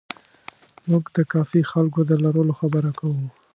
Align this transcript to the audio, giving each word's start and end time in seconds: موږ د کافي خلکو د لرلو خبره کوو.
موږ 0.89 1.03
د 1.15 1.17
کافي 1.33 1.61
خلکو 1.71 1.99
د 2.09 2.11
لرلو 2.23 2.53
خبره 2.59 2.91
کوو. 2.99 3.25